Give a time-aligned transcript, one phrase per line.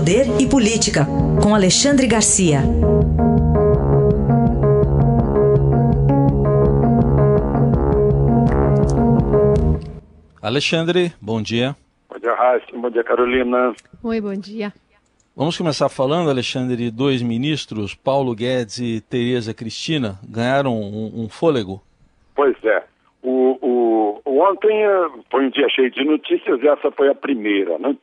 [0.00, 1.04] Poder e Política,
[1.42, 2.60] com Alexandre Garcia.
[10.40, 11.76] Alexandre, bom dia.
[12.08, 12.66] Bom dia, Raíssa.
[12.72, 13.74] Bom dia, Carolina.
[14.02, 14.72] Oi, bom dia.
[15.36, 21.82] Vamos começar falando, Alexandre, dois ministros, Paulo Guedes e Tereza Cristina, ganharam um, um fôlego?
[22.34, 22.82] Pois é.
[23.22, 23.58] O,
[24.24, 27.94] o, ontem eh, foi um dia cheio de notícias e essa foi a primeira, né?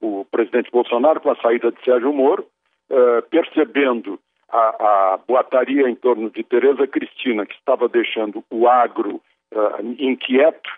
[0.00, 2.46] O presidente Bolsonaro, com a saída de Sérgio Moro,
[2.90, 9.20] uh, percebendo a, a boataria em torno de Tereza Cristina, que estava deixando o agro
[9.52, 10.70] uh, inquieto,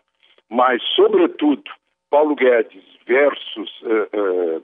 [0.49, 1.71] mas, sobretudo,
[2.11, 4.63] Paulo Guedes versus uh,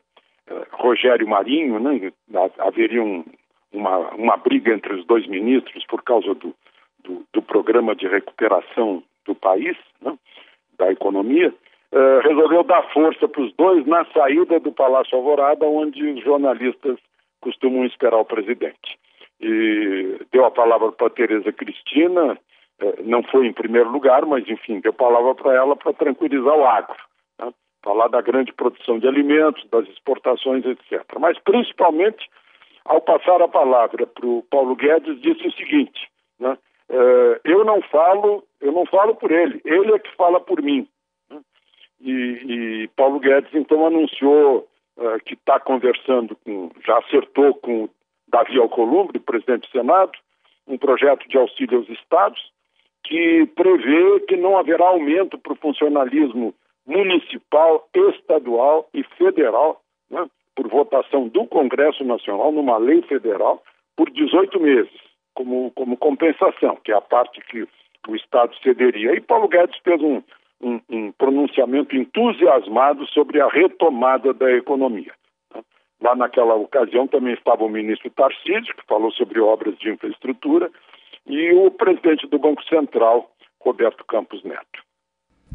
[0.72, 2.12] Rogério Marinho, né?
[2.58, 3.24] haveria um,
[3.72, 6.54] uma, uma briga entre os dois ministros por causa do,
[7.04, 10.16] do, do programa de recuperação do país, né?
[10.78, 11.52] da economia,
[11.92, 16.98] uh, resolveu dar força para os dois na saída do Palácio Alvorada, onde os jornalistas
[17.40, 18.98] costumam esperar o presidente.
[19.40, 22.38] E deu a palavra para Tereza Cristina,
[22.82, 26.56] uh, não foi em primeiro lugar, mas enfim, deu a palavra para ela para tranquilizar
[26.56, 26.96] o agro,
[27.38, 27.52] né?
[27.82, 31.04] falar da grande produção de alimentos, das exportações, etc.
[31.18, 32.28] Mas principalmente,
[32.84, 36.56] ao passar a palavra para o Paulo Guedes, disse o seguinte: né?
[36.90, 40.88] Uh, eu não falo, eu não falo por ele, ele é que fala por mim.
[42.00, 47.88] E, e Paulo Guedes então anunciou uh, que está conversando com, já acertou com
[48.28, 50.12] Davi Alcolumbre, presidente do Senado,
[50.66, 52.52] um projeto de auxílio aos estados
[53.04, 56.54] que prevê que não haverá aumento para o funcionalismo
[56.86, 63.62] municipal, estadual e federal, né, por votação do Congresso Nacional numa lei federal
[63.96, 67.66] por 18 meses como, como compensação, que é a parte que
[68.08, 69.14] o Estado cederia.
[69.14, 70.20] E Paulo Guedes fez um,
[70.60, 75.12] um, um pronunciamento entusiasmado sobre a retomada da economia.
[75.54, 75.62] Né?
[76.02, 80.70] Lá naquela ocasião também estava o ministro Tarcísio, que falou sobre obras de infraestrutura,
[81.26, 84.87] e o presidente do Banco Central, Roberto Campos Neto.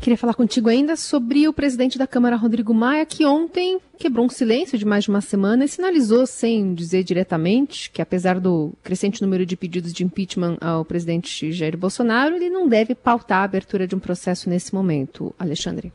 [0.03, 4.29] Queria falar contigo ainda sobre o presidente da Câmara, Rodrigo Maia, que ontem quebrou um
[4.29, 9.21] silêncio de mais de uma semana e sinalizou, sem dizer diretamente, que apesar do crescente
[9.21, 13.87] número de pedidos de impeachment ao presidente Jair Bolsonaro, ele não deve pautar a abertura
[13.87, 15.33] de um processo nesse momento.
[15.39, 15.89] Alexandre.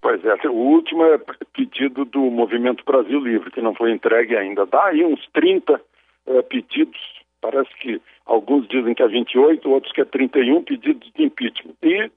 [0.00, 1.18] Pois é, o último é
[1.52, 4.66] pedido do Movimento Brasil Livre, que não foi entregue ainda.
[4.66, 5.80] Dá aí uns 30
[6.28, 7.00] é, pedidos,
[7.40, 11.74] parece que alguns dizem que é 28, outros que é 31 pedidos de impeachment.
[11.82, 12.08] E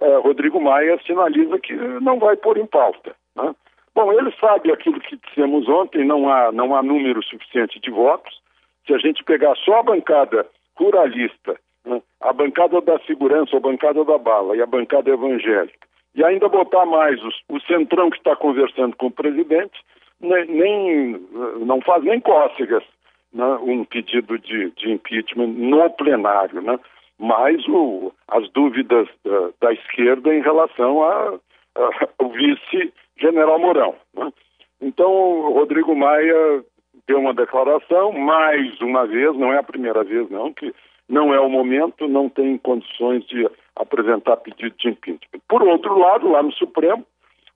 [0.00, 3.14] é, Rodrigo Maia sinaliza que não vai pôr em pauta.
[3.36, 3.54] Né?
[3.94, 8.40] Bom, ele sabe aquilo que dissemos ontem, não há, não há número suficiente de votos.
[8.86, 12.00] Se a gente pegar só a bancada ruralista, né?
[12.20, 16.86] a bancada da segurança, a bancada da bala e a bancada evangélica, e ainda botar
[16.86, 19.80] mais os, o centrão que está conversando com o presidente,
[20.20, 21.26] nem, nem,
[21.60, 22.84] não faz nem cócegas
[23.32, 23.44] né?
[23.62, 26.62] um pedido de, de impeachment no plenário.
[26.62, 26.78] Né?
[27.18, 33.94] Mais o, as dúvidas da, da, esquerda em relação ao vice-general Mourão.
[34.14, 34.32] Né?
[34.80, 36.64] Então, o Rodrigo Maia
[37.06, 40.72] deu uma declaração, mais uma vez, não é a primeira vez, não, que
[41.08, 45.40] não é o momento, não tem condições de apresentar pedido de impeachment.
[45.48, 47.04] Por outro lado, lá no Supremo,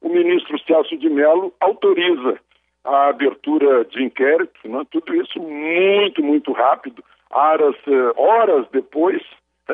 [0.00, 2.38] o ministro Celso de Mello autoriza
[2.84, 4.82] a abertura de inquérito, né?
[4.90, 9.22] tudo isso muito, muito rápido, horas, eh, horas depois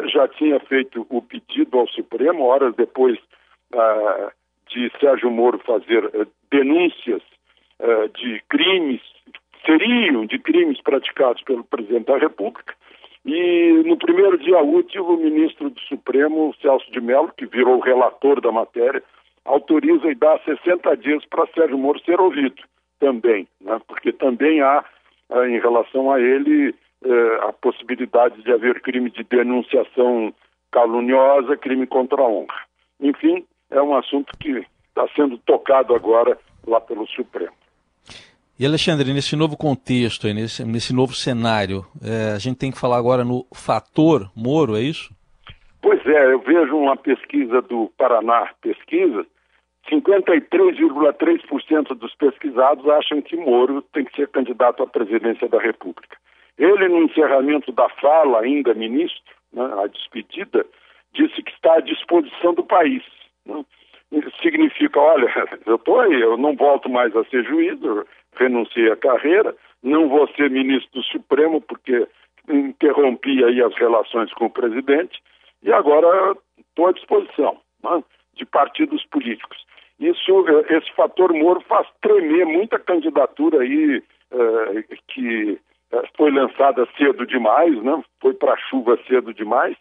[0.06, 3.18] já tinha feito o pedido ao Supremo, horas depois
[3.74, 4.30] uh,
[4.68, 7.22] de Sérgio Moro fazer uh, denúncias
[7.80, 9.00] uh, de crimes,
[9.64, 12.74] seriam de crimes praticados pelo presidente da República.
[13.24, 18.40] E no primeiro dia útil, o ministro do Supremo, Celso de Mello, que virou relator
[18.40, 19.02] da matéria,
[19.44, 22.62] autoriza e dá 60 dias para Sérgio Moro ser ouvido
[23.00, 23.80] também, né?
[23.86, 24.84] porque também há,
[25.46, 30.32] em relação a ele, eh, a possibilidade de haver crime de denunciação
[30.70, 32.60] caluniosa, crime contra a honra.
[33.00, 36.36] Enfim, é um assunto que está sendo tocado agora
[36.66, 37.52] lá pelo Supremo.
[38.58, 42.98] E Alexandre, nesse novo contexto, nesse, nesse novo cenário, é, a gente tem que falar
[42.98, 45.14] agora no fator Moro, é isso?
[45.80, 49.24] Pois é, eu vejo uma pesquisa do Paraná Pesquisa,
[49.88, 56.16] 53,3% dos pesquisados acham que Moro tem que ser candidato à presidência da República.
[56.58, 59.22] Ele, no encerramento da fala, ainda ministro,
[59.52, 60.66] né, a despedida,
[61.14, 63.02] disse que está à disposição do país.
[63.46, 63.64] Né?
[64.42, 65.32] Significa, olha,
[65.66, 68.04] eu estou aí, eu não volto mais a ser juiz, eu
[68.36, 72.06] renunciei à carreira, não vou ser ministro do Supremo porque
[72.48, 75.22] interrompi aí as relações com o presidente
[75.62, 78.02] e agora estou à disposição né,
[78.34, 79.64] de partidos políticos.
[80.00, 84.02] isso, esse fator Moro faz tremer muita candidatura aí
[85.08, 85.58] que
[86.16, 88.02] foi lançada cedo demais, né?
[88.20, 89.76] foi para a chuva cedo demais,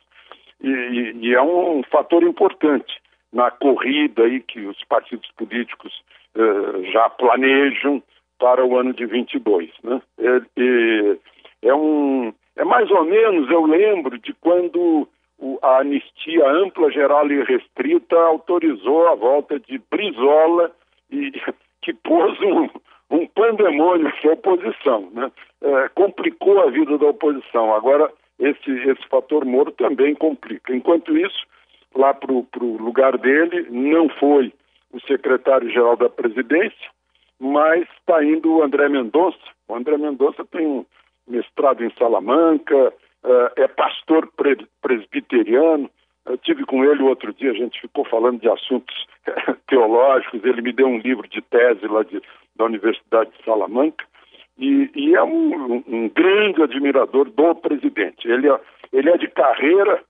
[0.62, 3.00] e, e, é um fator importante
[3.32, 5.94] na corrida aí que os partidos políticos
[6.36, 8.02] uh, já planejam
[8.40, 9.70] para o ano de 22.
[9.84, 10.02] Né?
[10.20, 15.08] É, é, um, é mais ou menos, eu lembro, de quando
[15.62, 20.72] a anistia ampla, geral e restrita autorizou a volta de Brizola
[21.12, 21.32] e
[21.84, 22.70] que pôs um,
[23.12, 25.32] um pandemônio para a oposição, né?
[25.62, 27.74] É, complicou a vida da oposição.
[27.74, 30.76] Agora, esse, esse fator Moro também complica.
[30.76, 31.46] Enquanto isso,
[31.96, 34.54] lá para o lugar dele, não foi
[34.92, 36.90] o secretário-geral da presidência,
[37.40, 39.38] mas está indo o André Mendonça.
[39.68, 40.86] O André Mendonça tem um
[41.28, 42.94] mestrado em Salamanca,
[43.24, 44.30] uh, é pastor
[44.82, 45.90] presbiteriano.
[46.26, 49.08] Eu tive com ele outro dia, a gente ficou falando de assuntos
[49.68, 50.44] teológicos.
[50.44, 52.22] Ele me deu um livro de tese lá de,
[52.56, 54.06] da Universidade de Salamanca
[54.58, 58.28] e, e é um, um, grande admirador do presidente.
[58.28, 58.60] Ele é,
[58.92, 60.02] ele é de carreira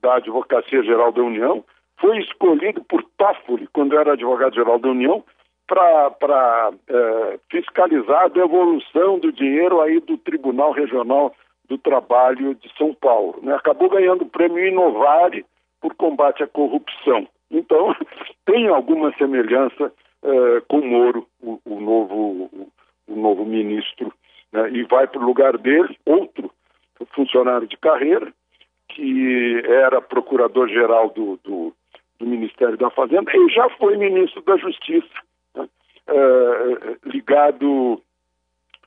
[0.00, 1.64] da Advocacia Geral da União,
[1.98, 5.24] foi escolhido por Toffoli, quando era advogado-geral da União,
[5.66, 11.34] para é, fiscalizar a devolução do dinheiro aí do Tribunal Regional
[11.68, 13.40] do Trabalho de São Paulo.
[13.42, 13.54] Né?
[13.54, 15.44] Acabou ganhando o prêmio Inovare
[15.80, 17.26] por combate à corrupção.
[17.50, 17.94] Então,
[18.46, 19.92] tem alguma semelhança
[20.22, 22.50] é, com Moro, o, o novo,
[23.26, 24.12] novo ministro,
[24.52, 24.70] né?
[24.70, 26.50] e vai para o lugar dele outro
[27.14, 28.32] funcionário de carreira,
[28.88, 31.74] que era procurador-geral do, do,
[32.18, 35.08] do, Ministério da Fazenda e já foi ministro da Justiça,
[35.54, 35.68] né?
[36.06, 38.00] é, ligado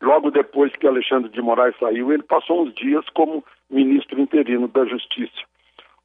[0.02, 4.86] logo depois que Alexandre de Moraes saiu, ele passou uns dias como ministro interino da
[4.86, 5.42] Justiça,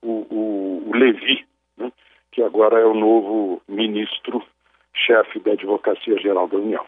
[0.02, 1.46] o, o, o Levi,
[1.78, 1.92] né?
[2.32, 6.84] que agora é o novo ministro-chefe da Advocacia Geral da União.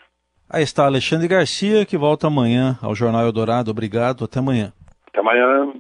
[0.49, 3.71] Aí está Alexandre Garcia, que volta amanhã ao Jornal Eldorado.
[3.71, 4.73] Obrigado, até amanhã.
[5.09, 5.73] Até amanhã.